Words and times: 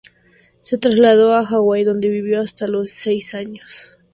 Se 0.61 0.79
trasladó 0.79 1.35
a 1.35 1.45
Hawái, 1.45 1.83
donde 1.83 2.09
vivió 2.09 2.41
hasta 2.41 2.67
los 2.67 2.89
seis 2.89 3.35
años. 3.35 3.99